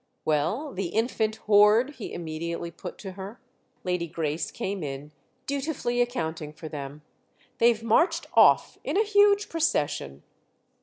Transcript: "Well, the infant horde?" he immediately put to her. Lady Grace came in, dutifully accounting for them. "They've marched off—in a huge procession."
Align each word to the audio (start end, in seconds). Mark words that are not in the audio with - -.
"Well, 0.25 0.73
the 0.73 0.87
infant 0.87 1.35
horde?" 1.45 1.91
he 1.91 2.11
immediately 2.11 2.71
put 2.71 2.97
to 2.97 3.11
her. 3.11 3.39
Lady 3.83 4.07
Grace 4.07 4.49
came 4.49 4.81
in, 4.81 5.11
dutifully 5.45 6.01
accounting 6.01 6.53
for 6.53 6.67
them. 6.67 7.03
"They've 7.59 7.83
marched 7.83 8.25
off—in 8.35 8.97
a 8.97 9.03
huge 9.03 9.47
procession." 9.47 10.23